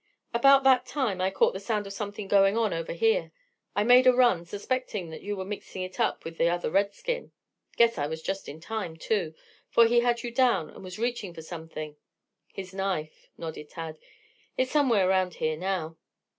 "About 0.33 0.63
that 0.63 0.87
time 0.87 1.21
I 1.21 1.29
caught 1.29 1.53
the 1.53 1.59
sound 1.59 1.85
of 1.85 1.93
something 1.93 2.27
going 2.27 2.57
on 2.57 2.73
over 2.73 2.91
here. 2.91 3.31
I 3.75 3.83
made 3.83 4.07
a 4.07 4.11
run, 4.13 4.45
suspecting 4.45 5.11
that 5.11 5.21
you 5.21 5.37
were 5.37 5.45
mixing 5.45 5.83
it 5.83 5.99
up 5.99 6.25
with 6.25 6.39
the 6.39 6.49
other 6.49 6.71
redskin. 6.71 7.31
Guess 7.77 7.99
I 7.99 8.07
was 8.07 8.23
just 8.23 8.49
in 8.49 8.59
time, 8.59 8.97
too, 8.97 9.35
for 9.69 9.85
he 9.85 9.99
had 9.99 10.23
you 10.23 10.31
down 10.31 10.71
and 10.71 10.83
was 10.83 10.97
reaching 10.97 11.35
for 11.35 11.43
something" 11.43 11.97
"His 12.55 12.73
knife," 12.73 13.27
nodded 13.37 13.69
Tad. 13.69 13.99
"It's 14.57 14.71
somewhere 14.71 15.07
around 15.07 15.35
here 15.35 15.55
now." 15.55 15.97